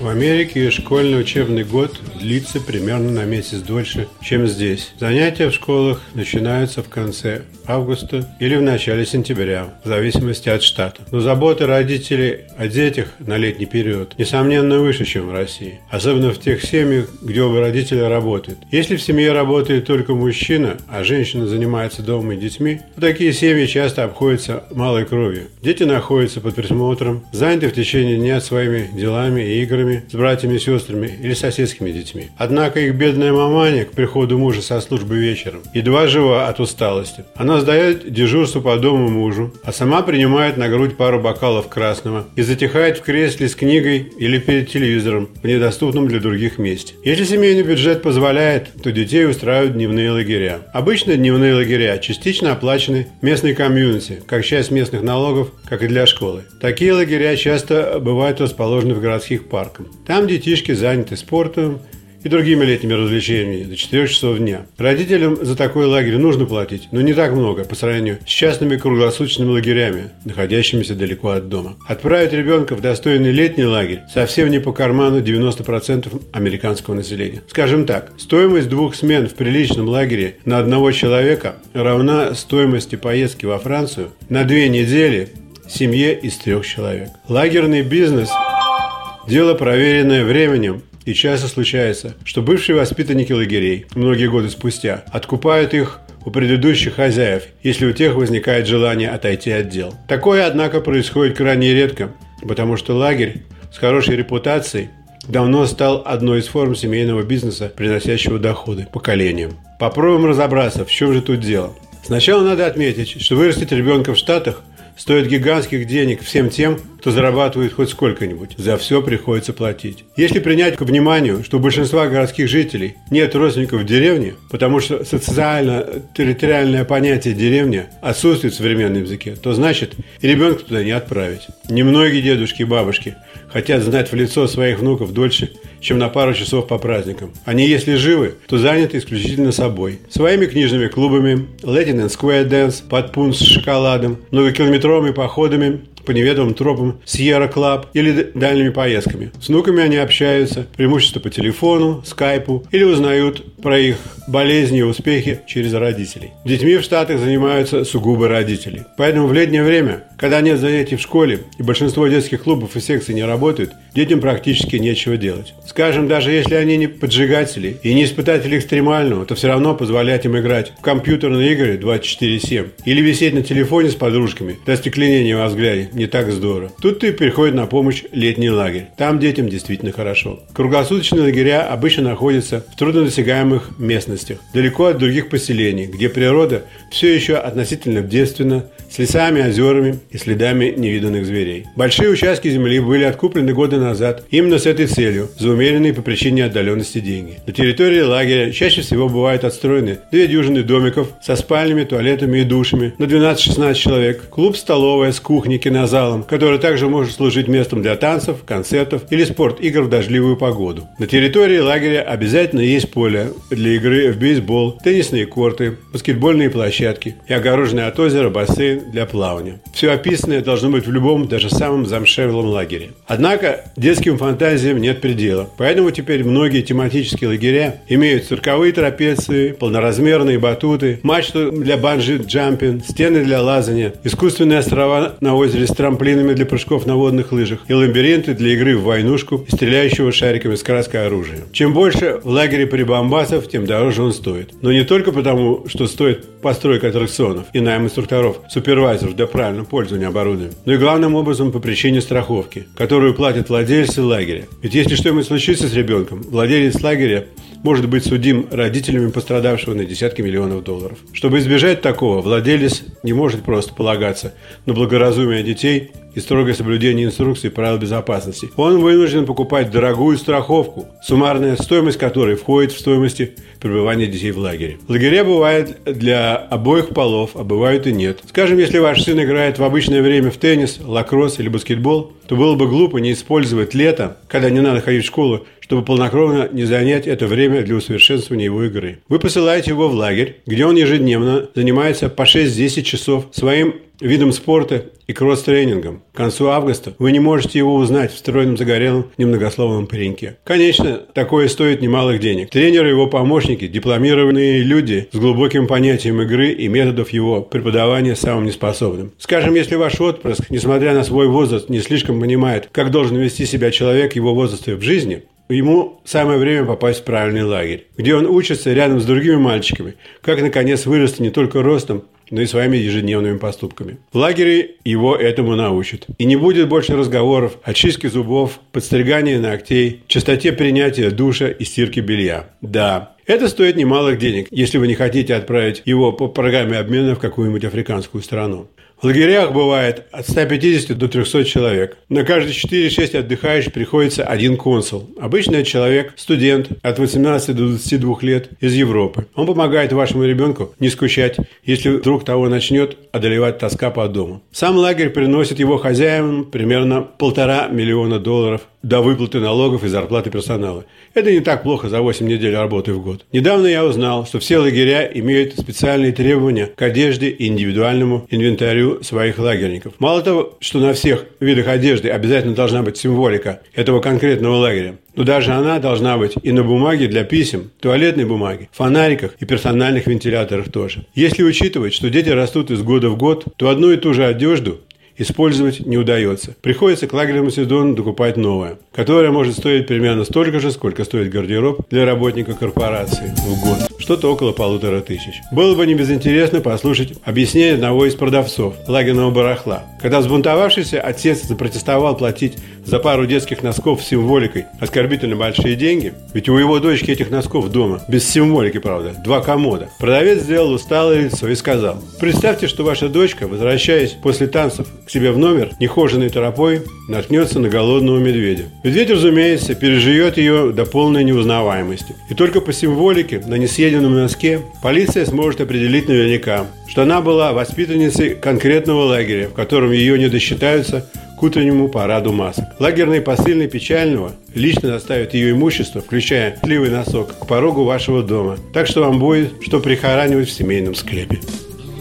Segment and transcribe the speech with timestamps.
[0.00, 4.92] В Америке школьный учебный год длится примерно на месяц дольше, чем здесь.
[4.98, 11.02] Занятия в школах начинаются в конце августа или в начале сентября, в зависимости от штата.
[11.12, 15.80] Но заботы родителей о детях на летний период, несомненно, выше, чем в России.
[15.90, 18.58] Особенно в тех семьях, где оба родителя работают.
[18.70, 23.66] Если в семье работает только мужчина, а женщина занимается домом и детьми, то такие семьи
[23.66, 25.48] часто обходятся малой кровью.
[25.62, 30.58] Дети находятся под присмотром, заняты в течение дня своими делами и играми с братьями и
[30.58, 32.07] сестрами или соседскими детьми.
[32.36, 37.24] Однако их бедная маманя к приходу мужа со службы вечером едва жива от усталости.
[37.34, 42.42] Она сдает дежурство по дому мужу, а сама принимает на грудь пару бокалов красного и
[42.42, 46.94] затихает в кресле с книгой или перед телевизором в недоступном для других месте.
[47.04, 50.60] Если семейный бюджет позволяет, то детей устраивают дневные лагеря.
[50.72, 56.44] Обычно дневные лагеря частично оплачены местной комьюнити, как часть местных налогов, как и для школы.
[56.60, 59.86] Такие лагеря часто бывают расположены в городских парках.
[60.06, 61.80] Там детишки заняты спортом,
[62.22, 64.66] и другими летними развлечениями до 4 часов дня.
[64.76, 69.50] Родителям за такой лагерь нужно платить, но не так много по сравнению с частными круглосуточными
[69.50, 71.76] лагерями, находящимися далеко от дома.
[71.86, 77.42] Отправить ребенка в достойный летний лагерь совсем не по карману 90% американского населения.
[77.48, 83.58] Скажем так, стоимость двух смен в приличном лагере на одного человека равна стоимости поездки во
[83.58, 85.30] Францию на две недели
[85.68, 87.10] семье из трех человек.
[87.28, 88.30] Лагерный бизнес–
[89.28, 96.00] дело, проверенное временем и часто случается, что бывшие воспитанники лагерей, многие годы спустя, откупают их
[96.26, 99.94] у предыдущих хозяев, если у тех возникает желание отойти от дел.
[100.06, 102.12] Такое, однако, происходит крайне редко,
[102.46, 104.90] потому что лагерь с хорошей репутацией
[105.26, 109.52] давно стал одной из форм семейного бизнеса, приносящего доходы поколениям.
[109.80, 111.72] Попробуем разобраться, в чем же тут дело.
[112.04, 114.62] Сначала надо отметить, что вырастить ребенка в Штатах
[114.98, 118.50] стоит гигантских денег всем тем, кто зарабатывает хоть сколько-нибудь.
[118.58, 120.04] За все приходится платить.
[120.16, 125.04] Если принять к вниманию, что у большинства городских жителей нет родственников в деревне, потому что
[125.04, 131.46] социально-территориальное понятие деревня отсутствует в современном языке, то значит и ребенка туда не отправить.
[131.70, 133.14] Немногие дедушки и бабушки
[133.48, 137.32] хотят знать в лицо своих внуков дольше, чем на пару часов по праздникам.
[137.44, 139.98] Они, если живы, то заняты исключительно собой.
[140.10, 146.54] Своими книжными клубами, Latin and Square Dance, под пункт с шоколадом, многокилометровыми походами по неведомым
[146.54, 149.30] тропам Sierra Club или дальними поездками.
[149.42, 155.40] С внуками они общаются, преимущество по телефону, скайпу или узнают про их болезни и успехи
[155.46, 156.30] через родителей.
[156.46, 158.86] Детьми в Штатах занимаются сугубо родители.
[158.96, 163.14] Поэтому в летнее время, когда нет занятий в школе и большинство детских клубов и секций
[163.14, 165.54] не работают, детям практически нечего делать.
[165.66, 170.38] Скажем, даже если они не поджигатели и не испытатели экстремального, то все равно позволять им
[170.38, 175.90] играть в компьютерные игры 24-7 или висеть на телефоне с подружками до стекленения во взгляде
[175.92, 176.70] не так здорово.
[176.80, 178.86] Тут и приходит на помощь летний лагерь.
[178.96, 180.44] Там детям действительно хорошо.
[180.52, 187.34] Круглосуточные лагеря обычно находятся в труднодосягаемых местностях, далеко от других поселений, где природа все еще
[187.34, 191.66] относительно девственна, с лесами, озерами и следами невиданных зверей.
[191.76, 193.87] Большие участки земли были откуплены годы назад
[194.30, 197.38] именно с этой целью, за умеренные по причине отдаленности деньги.
[197.46, 202.94] На территории лагеря чаще всего бывают отстроены две дюжины домиков со спальнями, туалетами и душами
[202.98, 208.44] на 12-16 человек, клуб-столовая с кухней, кино залом, который также может служить местом для танцев,
[208.44, 210.88] концертов или спорт-игр в дождливую погоду.
[210.98, 217.32] На территории лагеря обязательно есть поле для игры в бейсбол, теннисные корты, баскетбольные площадки и
[217.32, 219.60] огороженный от озера бассейн для плавания.
[219.72, 222.90] Все описанное должно быть в любом, даже самом замшевелом лагере.
[223.06, 231.00] Однако детским фантазиям нет предела, поэтому теперь многие тематические лагеря имеют цирковые трапеции, полноразмерные батуты,
[231.02, 236.96] мачту для банджи-джампинг, стены для лазания, искусственные острова на озере с трамплинами для прыжков на
[236.96, 241.40] водных лыжах и лабиринты для игры в войнушку и стреляющего шариками с краской оружия.
[241.52, 244.52] Чем больше в лагере прибамбасов, тем дороже он стоит.
[244.60, 250.08] Но не только потому, что стоит постройка аттракционов и найм инструкторов, супервайзеров для правильного пользования
[250.08, 253.67] оборудованием, но и главным образом по причине страховки, которую платят владельцы
[254.04, 254.46] лагеря.
[254.62, 257.26] Ведь если что-нибудь случится с ребенком, владелец лагеря
[257.62, 260.98] может быть судим родителями пострадавшего на десятки миллионов долларов.
[261.12, 264.34] Чтобы избежать такого, владелец не может просто полагаться
[264.66, 270.86] на благоразумие детей и строгое соблюдение инструкций и правил безопасности, он вынужден покупать дорогую страховку,
[271.02, 274.78] суммарная стоимость которой входит в стоимости пребывания детей в лагере.
[274.88, 278.20] Лагеря бывают для обоих полов, а бывают и нет.
[278.28, 282.56] Скажем, если ваш сын играет в обычное время в теннис, лакросс или баскетбол, то было
[282.56, 287.06] бы глупо не использовать лето, когда не надо ходить в школу, чтобы полнокровно не занять
[287.06, 288.98] это время для усовершенствования его игры.
[289.08, 294.86] Вы посылаете его в лагерь, где он ежедневно занимается по 6-10 часов своим видом спорта
[295.06, 296.02] и кросс-тренингом.
[296.12, 300.36] К концу августа вы не можете его узнать в стройном загорелом немногословном пареньке.
[300.44, 302.50] Конечно, такое стоит немалых денег.
[302.50, 308.44] Тренеры и его помощники– дипломированные люди с глубоким понятием игры и методов его преподавания самым
[308.44, 309.12] неспособным.
[309.18, 313.70] Скажем, если ваш отпрыск, несмотря на свой возраст, не слишком понимает, как должен вести себя
[313.70, 318.70] человек его возраста в жизни– Ему самое время попасть в правильный лагерь, где он учится
[318.74, 323.98] рядом с другими мальчиками, как, наконец, вырасти не только ростом, но и своими ежедневными поступками.
[324.12, 326.06] В лагере его этому научат.
[326.18, 332.00] И не будет больше разговоров о чистке зубов, подстригании ногтей, частоте принятия душа и стирки
[332.00, 332.50] белья.
[332.60, 337.18] Да, это стоит немалых денег, если вы не хотите отправить его по программе обмена в
[337.18, 338.68] какую-нибудь африканскую страну.
[339.00, 341.96] В лагерях бывает от 150 до 300 человек.
[342.08, 345.08] На каждые 4-6 отдыхающих приходится один консул.
[345.20, 349.28] Обычно это человек, студент от 18 до 22 лет из Европы.
[349.36, 354.42] Он помогает вашему ребенку не скучать, если вдруг того начнет одолевать тоска по дому.
[354.50, 360.84] Сам лагерь приносит его хозяевам примерно полтора миллиона долларов до выплаты налогов и зарплаты персонала.
[361.14, 363.24] Это не так плохо за 8 недель работы в год.
[363.32, 369.38] Недавно я узнал, что все лагеря имеют специальные требования к одежде и индивидуальному инвентарю своих
[369.38, 369.94] лагерников.
[369.98, 375.24] Мало того, что на всех видах одежды обязательно должна быть символика этого конкретного лагеря, но
[375.24, 380.70] даже она должна быть и на бумаге для писем, туалетной бумаге, фонариках и персональных вентиляторах
[380.70, 381.06] тоже.
[381.14, 384.80] Если учитывать, что дети растут из года в год, то одну и ту же одежду
[385.18, 386.54] использовать не удается.
[386.62, 391.88] Приходится к лагерному сезону докупать новое, которое может стоить примерно столько же, сколько стоит гардероб
[391.90, 393.87] для работника корпорации в год.
[393.98, 395.40] Что-то около полутора тысяч.
[395.50, 399.84] Было бы не безинтересно послушать объяснение одного из продавцов лагерного барахла.
[400.00, 406.48] Когда взбунтовавшийся отец запротестовал платить за пару детских носков с символикой оскорбительно большие деньги, ведь
[406.48, 409.90] у его дочки этих носков дома, без символики, правда, два комода.
[409.98, 415.32] Продавец сделал усталое лицо и сказал, представьте, что ваша дочка, возвращаясь после танцев к себе
[415.32, 418.64] в номер, нехоженной тропой, наткнется на голодного медведя.
[418.84, 422.14] Медведь, разумеется, переживет ее до полной неузнаваемости.
[422.30, 427.54] И только по символике на несъеденном Есениным носке, полиция сможет определить наверняка, что она была
[427.54, 431.08] воспитанницей конкретного лагеря, в котором ее не досчитаются
[431.38, 432.66] к утреннему параду масок.
[432.78, 438.58] Лагерный посыльный печального лично доставит ее имущество, включая сливый носок, к порогу вашего дома.
[438.74, 441.40] Так что вам будет, что прихоранивать в семейном склепе.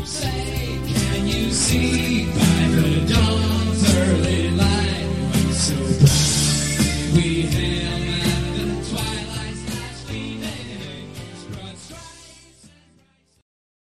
[0.06, 0.48] Say,